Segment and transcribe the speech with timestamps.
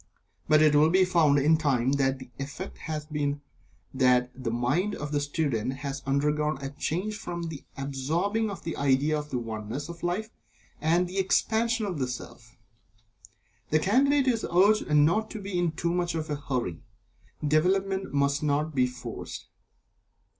[0.47, 3.41] But it will be found, in time, that the effect has been
[3.93, 8.75] that the mind of the student has undergone a change from the absorbing of the
[8.77, 10.31] idea of the Oneness of Life,
[10.81, 12.57] and the Expansion of the Self.
[13.69, 16.81] The Candidate is urged not to be in too much of a hurry.
[17.47, 19.49] Development must not be forced.